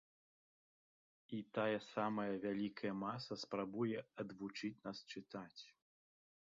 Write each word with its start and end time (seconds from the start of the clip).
І 1.37 1.41
тая 1.57 1.79
самая 1.95 2.27
вялікая 2.47 2.93
маса 3.05 3.33
спрабуе 3.43 3.99
адвучыць 4.27 4.75
нас 4.89 4.97
чытаць. 5.15 5.61